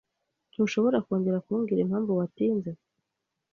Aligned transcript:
Ntushobora 0.53 1.03
kongera 1.05 1.43
kumbwira 1.45 1.79
impamvu 1.81 2.11
watinze? 2.19 2.71